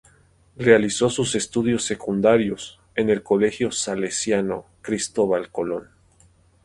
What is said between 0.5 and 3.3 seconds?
Realizó sus estudios secundarios en el